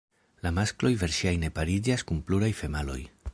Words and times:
La 0.45 0.51
maskloj 0.59 0.91
verŝajne 1.03 1.51
pariĝas 1.59 2.07
kun 2.09 2.25
pluraj 2.31 2.51
femaloj. 2.63 2.99